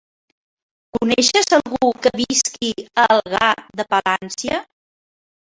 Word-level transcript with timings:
Coneixes 0.97 1.53
algú 1.57 1.91
que 2.05 2.13
visqui 2.21 2.71
a 3.03 3.05
Algar 3.19 3.53
de 3.83 3.87
Palància? 3.93 4.59